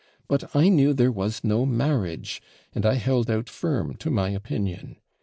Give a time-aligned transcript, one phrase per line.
[0.27, 2.41] But I knew there was no marriage,
[2.73, 4.95] and I held out firm to my opinion.